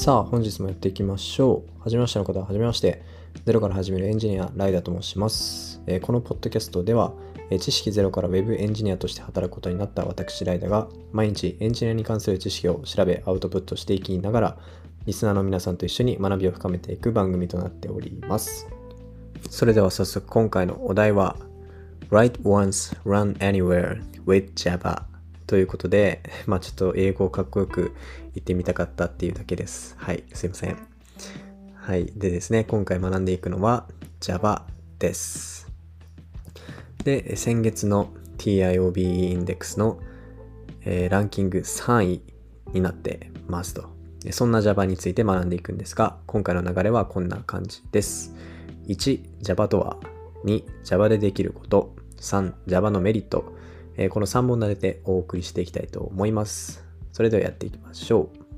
[0.00, 1.82] さあ、本日もやっていきましょう。
[1.82, 3.02] はじめましての方は、はじめまして。
[3.44, 5.82] ゼロから始めるエンジニア、ライダーと申します。
[5.88, 7.12] えーこのポッドキャストでは、
[7.50, 14.58] えー知識ゼロから Web エンジニアとして働くことになった私、ライダーが、毎日エンジニアに関する知識を調べ、アウトプットしていきながら、
[15.04, 18.68] リスナーの皆さんと一緒に学びを深めていく番組となっております。
[19.50, 21.34] それでは早速、今回のお題は、
[22.12, 25.02] Write once, run anywhere with Java
[25.48, 27.92] ということで、 まあちょっと英語をかっこよく
[28.34, 29.96] 言ってみたかったっていうだけです。
[29.98, 30.76] はい、すいません。
[31.74, 32.12] はい。
[32.14, 33.88] でですね、今回学んでいくのは
[34.20, 34.66] Java
[34.98, 35.72] です。
[37.02, 39.98] で、先月の TIOB インデックスの、
[40.82, 42.22] えーランキング3位
[42.74, 43.88] になってますと。
[44.30, 48.34] そんな Java について学んでいくんですが、今回の流れはこんな感じです。
[48.88, 49.96] 1、Java とは。
[50.44, 51.96] 2、Java でできること。
[52.18, 53.56] 3、Java のメリット。
[53.98, 56.84] えこの3本立ててお送りしていきたいと思います。
[57.12, 58.48] それではやっていきましょう。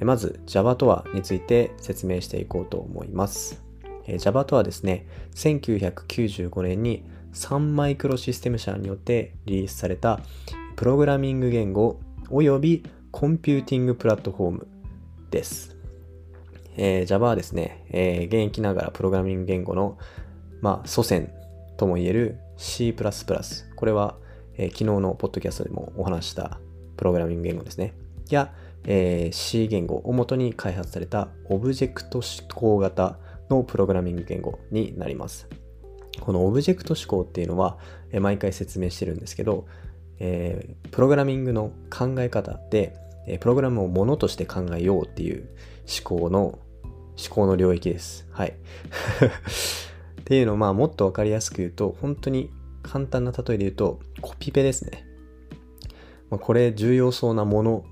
[0.00, 3.62] えまず Java とはについて説明していこうと思います。
[4.06, 10.20] え Java とはですね、1995年にサンマイクロシステムズ社によってリリースされた
[10.76, 14.68] プログラミング言語およびコンピューティングプラットフォーム
[15.32, 15.76] です。
[16.76, 19.98] えー Java はですね、えー現役ながらプログラミング言語の、
[20.60, 21.30] まあ、祖先
[21.76, 22.94] ともいえる C++。
[23.84, 24.16] これは、
[24.56, 26.58] えー昨日のポッドキャストでもお話した
[26.96, 27.92] プログラミング言語ですね。
[28.30, 28.54] や、
[28.84, 33.18] えー C 言語をもとに開発されたオブジェクト指向型
[33.50, 35.50] のプログラミング言語になります。
[36.18, 37.76] このオブジェクト指向っていうのは、
[38.10, 39.66] えー毎回説明してるんですけど、
[40.18, 42.96] えープログラミングの考え方で、
[43.26, 45.46] えプログラムをものとして考えようっていう
[46.08, 46.58] 思考の、思
[47.28, 48.26] 考の領域です。
[48.30, 48.54] はい。
[50.22, 52.48] っていうのを、まあ、もっとわかりやすく言うと、本当に
[52.84, 55.06] 簡単な例えで言うと、コピペですね。
[56.30, 57.84] まあ、これ、重要そうなもの、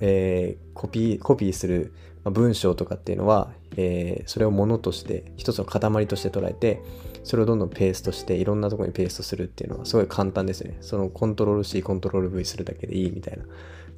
[0.00, 1.92] えーコピー、コピーする
[2.24, 6.82] 文章とかっていうのは、えーそれをものとして、一つの塊として捉えて、
[7.24, 10.78] それをどんどんペーストして、いろんなとこにペーストするっていうのはすごい簡単ですね。
[10.80, 13.44] そのコントロール C、コントロール V するだけでいいみたいな。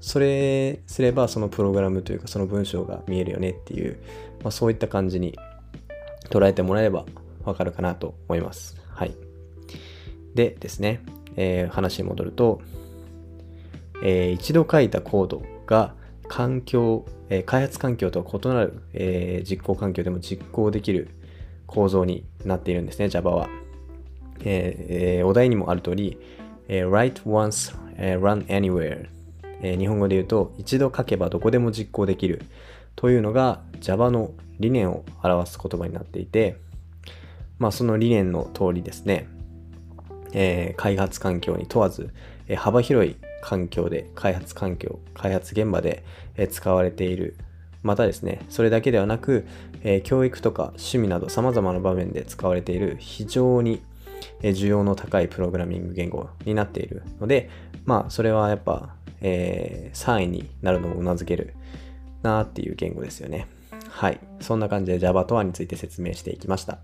[0.01, 3.99] それすれば、そのプログラムというか、その文章が見えるよねっていう、
[4.43, 5.39] まあ、そういった感じに
[6.31, 7.05] 捉えてもらえれば
[7.45, 8.81] わかるかなと思います。
[8.89, 9.30] はい。
[10.35, 11.03] でですね、
[11.37, 12.61] えー話に戻ると、
[14.03, 15.95] えー一度書いたコードが
[16.29, 21.11] 環境、えー開発環境とは異なる、えー実行環境でも実行できる
[21.67, 23.49] 構造になっているんですね、Java は。
[24.45, 26.19] ええーお題にもある通り、
[26.69, 29.09] えー write once, えー run anywhere、
[29.63, 32.43] えー日本語で言うと、一度書けばどこでも実行できる。
[32.97, 36.57] というのが Java の理念を表す言葉になっていて、
[37.59, 39.29] まあその理念の通りですね、
[40.33, 42.11] えー開発環境に問わず、
[42.49, 46.05] えー幅広い環境で開発環境開発現場で、
[46.37, 47.37] えー使われている。
[47.83, 49.47] またですねそれだけではなく、
[49.83, 53.81] え教育とか趣味など様々な場面で使われている非常に
[54.43, 57.49] 需要の高いプログラミング言語になっているので
[57.87, 61.55] まあそれはやっぱ、えー3位になるのをうなずける
[62.23, 63.47] なっていう言語ですよね。
[63.89, 64.21] はい。
[64.41, 66.79] そんな感じで Java とはについて説明していきました。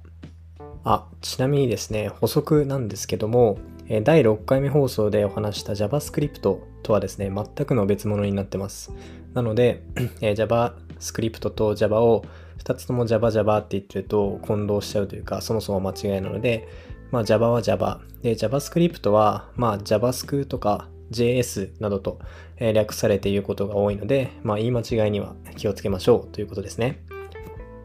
[0.89, 3.59] あ、ちなみにですね、補足なんですけども、
[4.05, 8.93] 第6回目放送でお話した JavaScript とはですね、全くの別物になってます。
[9.35, 9.83] なので、
[10.23, 12.25] えー JavaScript と Java を
[12.63, 16.69] 2つとも Java Java って言ってると混同しちゃうというか、そもそも間違いなので、
[17.11, 18.01] まあ Java は Java。
[18.23, 22.21] で、JavaScript は、まあ JavaScript とか JS などと、
[22.61, 27.03] 略されていることが多いので、まあ言い間違いには気をつけましょうということですね。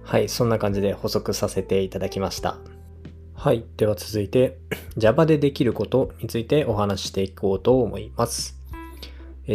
[0.04, 2.60] はい、そんな感じで補足させていただきました。
[3.41, 3.66] はい。
[3.75, 4.59] では続いて
[4.97, 8.56] Java でできることについてお話ししていこうと思います。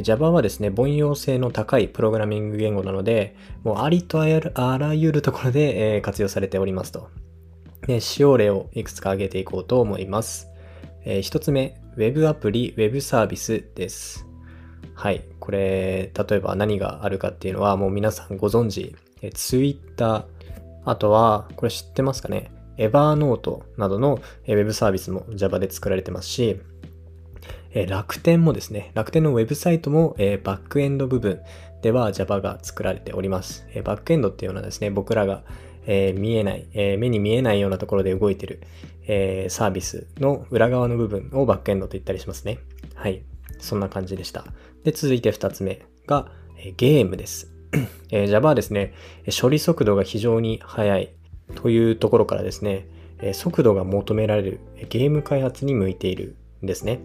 [0.02, 7.10] Java はですね、凡庸性の高いプログラミング言語なので、もうありとあらゆるところで、活用されておりますと。
[7.86, 10.48] で使用例をいくつか挙げていこうと思います。
[11.04, 14.26] えー一つ目、Web アプリ、Web サービスです。
[14.94, 15.22] はい。
[15.38, 20.26] これ、例えば何があるかっていうのは、もう皆さんご存知、え Twitter、
[20.84, 22.50] あとは、これ知ってますかね？
[22.78, 26.60] Evernote などのえーウェブサービスも Java で作られてますし、
[27.84, 31.40] 楽天もですね、楽天のウェブサイトも、えバックエンド部分
[31.82, 33.66] では Java が作られております。
[33.74, 35.42] えバックエンドっていうのはですね、僕らが、
[35.88, 38.60] え見えない、え目に見えないようなところで動いてる、
[39.06, 42.60] えサービスの裏側の部分をバックエンドと言ったりしますね。
[42.94, 43.22] はい。
[43.58, 44.44] そんな感じでした。
[44.84, 47.52] で、続いて2つ目が、えゲームです。
[48.10, 48.94] え Java はですね、
[49.38, 51.10] 処理速度が非常に速い
[51.54, 52.86] というところからですね、
[53.18, 57.00] えー速度が求められるゲーム開発に向いているんですね。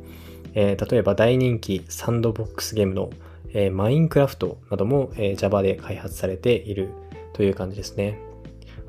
[0.54, 3.10] えー例えば大人気サンドボックスゲームの、
[3.54, 6.90] えー、マインクラフトなども、えー、Java で開発されている
[7.34, 8.20] という感じですね。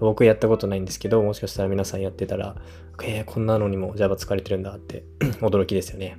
[0.01, 2.57] 僕やったことないんですけど、もしかしたら皆さんやってたら、
[3.05, 5.05] えー、こんなのにも Java 使われてるんだって
[5.41, 6.19] 驚きですよね。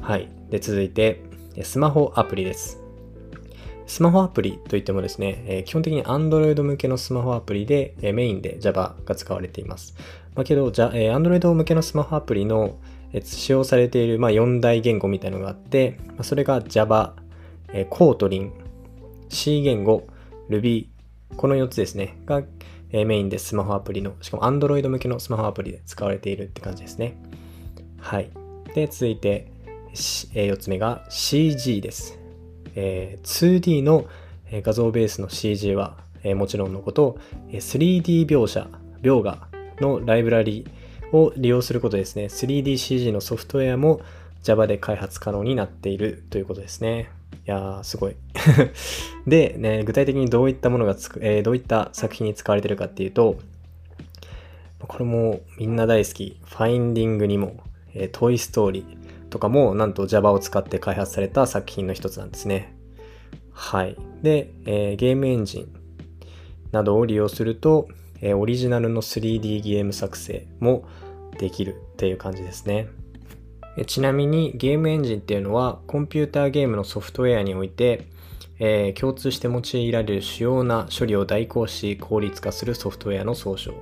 [0.00, 0.28] はい。
[0.50, 1.20] で、続いて、
[1.62, 2.81] スマホアプリです。
[3.92, 9.94] スマホアプリといってもですね、えー、基本的に Android 向けのスマホアプリで、えー、メインで Java が使われています。
[10.34, 12.78] まあ、けど、じゃえー、Android 向けのスマホアプリの、
[13.12, 17.16] えー、使用されている、まあ、4大言語みたいなのがあって、まあ、それが Java、
[17.74, 18.52] えー、Kotlin、
[19.28, 20.06] C 言語、
[20.48, 20.86] Ruby、
[21.36, 22.42] この4つですね、が、
[22.92, 27.18] えー、メインでスマホアプリの、しかも Android 向けのスマホアプリで使われているって感じですね。
[27.98, 28.30] はい。
[28.74, 29.52] で、続いて、
[30.32, 32.21] えー、4つ目が CG です。
[32.74, 34.06] えー、2D の
[34.50, 37.18] 画像ベースの CG は、えー、もちろんのこと、
[37.50, 38.68] 3D 描写、
[39.02, 39.48] 描画
[39.80, 40.66] のライブラリ
[41.12, 44.00] を利用することですね、3DCG のソフトウェアも
[44.42, 47.10] Java で開発可能になっているということですね。
[47.46, 48.16] いやー、すごい。
[49.26, 53.38] で、ね、具体的にどういったものがつく、えー、どういった作品に使われてるかっていうと、
[54.78, 57.56] これもみんな大好き、ファインディングにも、
[57.94, 59.01] えー、トイストーリー、
[59.32, 62.76] とかもなんと Java を使って開発された作品の一つなんですね。
[63.50, 63.96] はい。
[64.22, 65.68] で、えー、ゲームエンジン
[66.70, 67.88] などを利用すると、
[68.20, 70.84] えー、オリジナルの 3D ゲーム作成も
[71.38, 72.88] できるっていう感じですね。
[73.86, 78.06] ちなみにゲームエンジンっていうのはコンピューターゲームのソフトウェアにおいて、
[78.58, 83.72] えー、共通して用いられる主要な処理を代行し効率化するソフトウェアの総称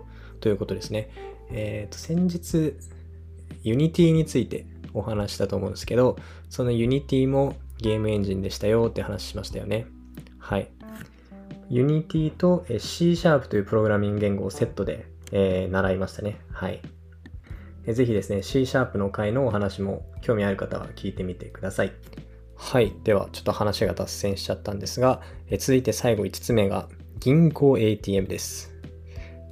[0.41, 1.11] ということですね。
[1.51, 2.75] えっ、ー、と、先日、
[3.65, 4.65] Unity について
[4.95, 6.17] お話したと思うんですけど、
[6.49, 9.87] その Unity もゲームエンジンでしたよって話しましたよね。
[10.39, 10.71] はい。
[11.71, 16.41] Unity と C シャープというプログラミング言語をセットで、えー、習いましたね。
[16.53, 16.83] はい。
[17.87, 21.93] ぜひですね、C シャープの回のお話も興味ある方は聞いてみてください。
[22.57, 22.93] はい。
[23.05, 26.89] では、ちょっと話が脱線しちゃったんですが、え続いて最後5つ目が
[27.21, 28.80] 銀行 ATM です。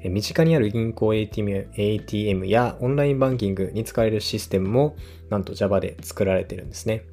[0.05, 4.97] 身近にある銀行 ATM, ATM やオンラインバンキングに使えるシステムも
[5.29, 7.05] なんと Java で作られてるんですね。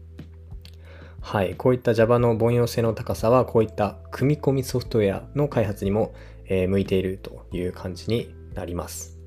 [1.20, 1.56] はい。
[1.56, 6.14] こういった Java の凡庸性の高さはこういった組み込みソフトウェアの開発にも、
[6.48, 9.18] 向いているという感じになります。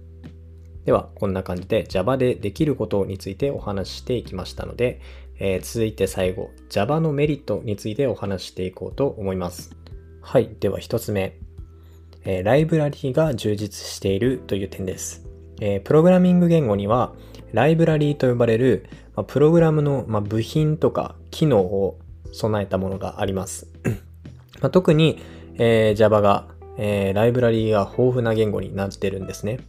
[0.85, 5.01] では、こんな感じで Java でできることについてお話ししていきましたので、
[5.41, 9.77] えー、続いて最後、Java のメリットについてお話していこうと思います。
[10.23, 10.49] はい。
[10.61, 11.48] では1つ目。
[12.25, 15.27] え、ライブラリーが充実しているという点です。
[15.61, 17.13] え、プログラミング言語には、
[17.53, 21.99] ライブラリーと呼ばれる、ま、プログラムの、ま、部品とか機能を
[22.33, 23.69] 備えたものがあります。
[24.61, 25.19] ま、特に、
[25.59, 29.61] え、Java が、え、ライブラリーが豊富な言語になってるんですね。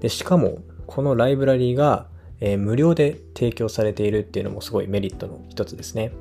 [0.00, 2.06] でしかも、このライブラリーが、
[2.40, 6.12] え、無料で提供されているっていうのもすごいメリットの一つですね。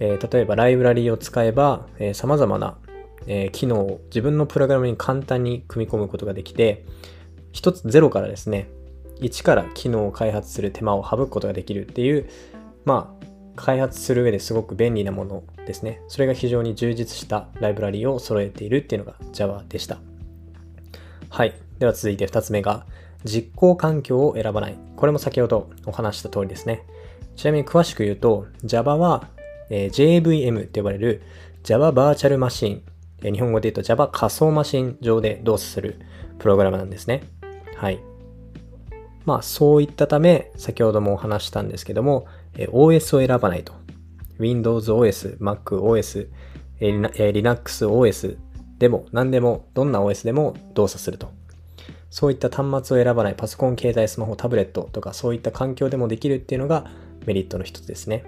[0.00, 2.76] え、例えばライブラリーを使えば、えー、様々な
[3.26, 6.84] えー、機能を自分のプログラムに簡単に組み込むことができて、
[7.52, 8.68] 一つゼロからですね、
[9.20, 12.28] 一から機能を開発する手間を省くことができるっていう、
[12.84, 13.26] まあ、
[13.56, 16.00] 開発する上ですごく便利なものですね。
[16.06, 19.98] それが非常に充実したライブラリーを揃えているっていうのが Java でした。
[21.28, 21.54] はい。
[21.78, 22.86] では続いて2つ目が、
[23.24, 24.78] 実行環境を選ばない。
[24.96, 26.84] これも先ほどお話した通りですね。
[27.34, 29.28] ちなみに詳しく言うと、Java は、
[29.70, 31.22] えー、JVM って呼ばれる
[31.64, 32.82] Java バーチャルマシン
[33.22, 36.00] 日本語で言うと Java 仮想マシン上で動作する
[36.38, 37.22] プログラムなんですね。
[37.76, 38.00] はい。
[39.24, 43.74] まあそういったため、先ほどもお話したんですけども、OS を選ばないと。
[44.38, 46.28] Windows OS、Mac OS、
[46.80, 48.38] Linux OS
[48.78, 51.30] でも何でも、どんな OS でも動作すると。
[52.10, 56.90] そういった端末を選ばないパソコン、携帯、スマホ、タブレットとかそういった環境でもできるっていうのが
[57.26, 58.24] メリットの一つですね。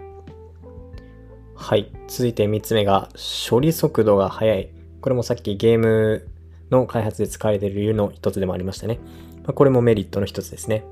[1.55, 1.91] はい。
[2.09, 3.09] 続いて3つ目が
[3.49, 4.71] 処理速度が速い
[5.01, 6.29] これもさっきゲーム
[6.71, 8.99] の開発で使われている理由の一つでもありましたね。
[9.47, 10.85] ま、これもメリットの一つですね。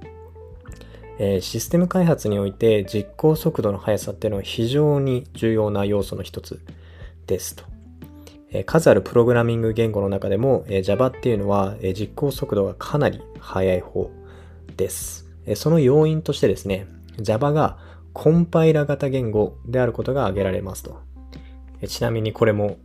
[1.18, 6.60] え、システム開発において実行速度の速さっていうのは非常に重要な要素の一つ
[7.26, 7.64] ですと。
[8.50, 14.10] え、数あるプログラミング言語の中でも、え、Java っていうのは、え実行速度がかなり速い方
[14.76, 15.28] です。
[15.44, 16.86] えその要因としてですね、
[17.20, 17.78] Java が
[18.14, 21.00] コンパイラ型言語であることが挙げられますと。
[21.82, 22.78] えちなみにこれも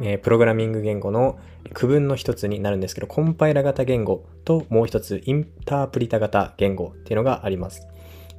[0.00, 1.38] えプログラミング言語の
[1.72, 7.86] 区分の一つになるんですけど、コンパイラ型言語ともう一つインタープリタ型言語っていうのがあります。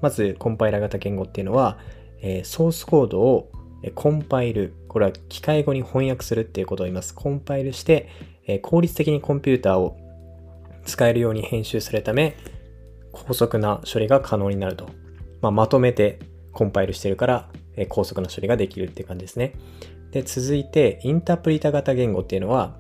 [0.02, 1.80] まず、コンパイラ型言語っていうのは、
[2.22, 3.52] えソースコードを
[3.96, 7.14] コンパイル、これは機械語に翻訳するっていうことを言います。
[7.14, 8.10] コンパイルして、
[8.48, 9.98] え効率的にコンピューターを
[10.86, 12.36] 使えるように編集するため、
[13.12, 14.90] 高速な処理が可能になると。
[15.42, 16.20] まあ、まとめて
[16.54, 19.54] コンパイルしてるから、え高速な処理ができるっていう感じですね。
[20.12, 22.78] で、続いて、インタープリタ型言語っていうのは、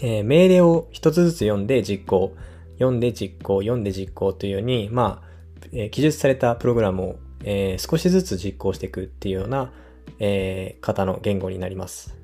[0.00, 2.34] えー、命令を一つずつ読んで実行、
[2.74, 5.30] 読んで実行、読んで実行というように、まあ、
[5.72, 9.72] えー、記述されたプログラムを、えー、少しずつ実行していくっていうような、
[10.18, 12.16] えー、型の言語になります。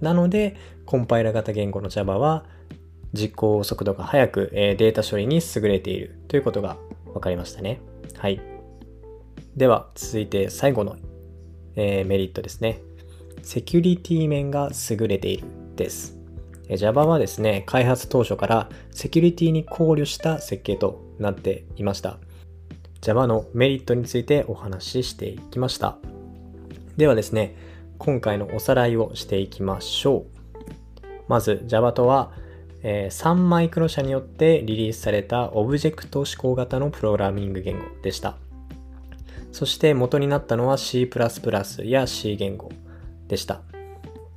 [0.00, 0.56] なので、
[0.86, 2.44] コンパイラ型言語の Java は
[3.12, 6.76] 実行速度が速く、え、データ処理に優れているということが
[7.12, 7.80] 分かりましたね。
[8.16, 8.40] はい。
[9.56, 10.96] では、続いて最後の、
[11.76, 12.80] え、メリットですね。
[13.42, 16.18] セキュリティ面が優れているです。
[16.76, 22.18] Java はですね、開発当初からセキュリティに考慮した設計となっていました。
[23.00, 25.96] Java のメリットについてお話ししていきました。
[26.96, 27.56] ではですね、
[27.98, 30.40] 今回のおさらいをしていきましょう。
[31.28, 32.32] まず Java とは、
[32.82, 38.36] え、3マイクロ社によってリリースされたオブジェクト指向型のプログラミング言語でした。
[39.52, 41.10] そして元になったのは C++
[41.84, 42.70] や C 言語
[43.30, 43.62] でした。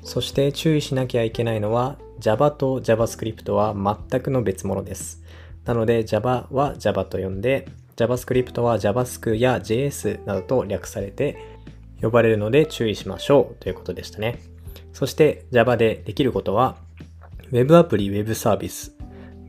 [0.03, 3.73] そして注意しなきゃいけないのは Java と JavaScript は
[4.09, 5.23] 全くの別物です。
[5.65, 11.37] なので Java は Java と呼んで JavaScript は JavaScript や JS などと略されて
[12.01, 14.39] 呼ばれるので注意しましょうということでしたね。
[14.93, 16.75] そして Java でできることは
[17.51, 18.95] Web アプリ、Web サービス、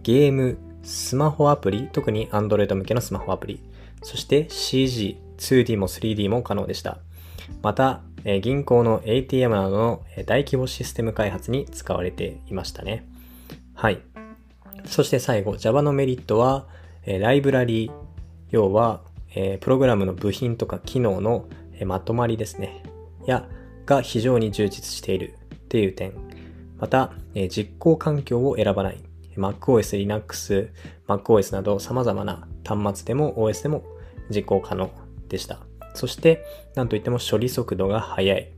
[0.03, 3.61] ゲーム、スマホアプリ、特に Android 向けのスマホアプリ、
[4.03, 6.99] そして CG、2D も 3D も可能でした。
[7.63, 13.07] また、え銀行の ATM などの大規模システム開発に使われていましたね。
[13.75, 14.01] はい。
[14.87, 16.67] そして最後、Java のメリットは、
[17.07, 17.93] えライブラリー、
[18.51, 19.03] 要は、
[19.35, 22.83] えプログラムの部品とか機能の、えまとまりですね。
[23.27, 23.49] や、
[23.87, 26.13] が非常に充実しているっていう点。
[26.79, 28.99] また、え実行環境を選ばない。
[29.37, 30.71] MacOS、Linux、
[31.09, 33.85] MacOS など様々な端末でも OS でも
[34.31, 34.91] 実行可能
[35.29, 35.64] でした。
[35.95, 38.51] そして、なんといっても処理速度が速い。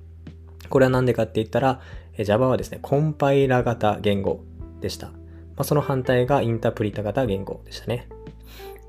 [0.68, 1.80] これは何でかって言ったら、
[2.18, 4.42] Java はですね、コンパイラ型言語
[4.80, 5.08] でした。
[5.08, 5.14] ま
[5.58, 8.08] あ、その反対がインタープリタ型言語でしたね。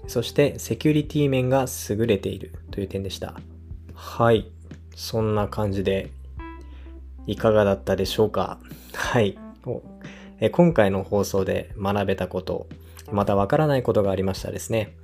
[0.08, 3.36] そして、セキュリティ面が優れているという点でした。
[3.94, 4.50] はい。
[4.96, 6.10] そんな感じで、
[7.26, 8.60] いかがだったでしょうか？
[8.94, 9.38] はい。
[10.52, 12.68] 今回の放送で学べたこと、
[13.12, 14.96] またわからないことがありましたらですね、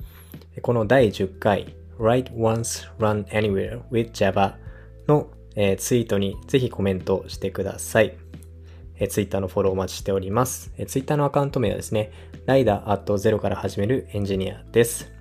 [0.62, 4.58] この第10回 write once, run anywhere with Java
[5.08, 8.18] の、えー、ツイートにぜひコメントしてください。
[8.98, 10.72] えー、ツイッターのフォローお待ちしております。
[10.78, 12.12] えー、ツイッターのアカウント名はですね、
[12.46, 15.12] ライダー at ゼロから始めるエンジニアです。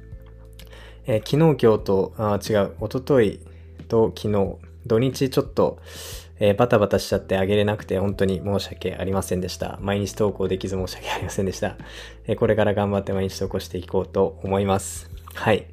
[1.07, 3.41] えー、昨日今日と、あ違う、おととい
[3.89, 5.79] と昨日、土日ちょっと、
[6.39, 9.79] えー、バタバタしちゃってあげれなくて本当に申し訳ありませんでした。
[9.81, 11.77] 毎日投稿できず申し訳ありませんでした。
[12.27, 15.11] えー、これから頑張って毎日投稿していこうと思います。
[15.35, 15.67] はい。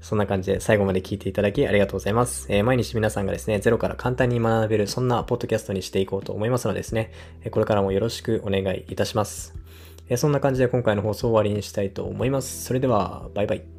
[0.00, 2.46] そんな感じで最後まで聞いていただきありがとうございます。
[2.50, 7.12] えー、毎日皆さんがですね、ゼロから簡単に学べる、そんなポッドキャストにしていこうと思いますのでですね、
[7.50, 9.54] これからもよろしくお願いいたします。
[10.08, 12.64] えー、そんな感じで今回の放送を終わりにしたいと思います。
[12.64, 13.77] それでは、バイバイ。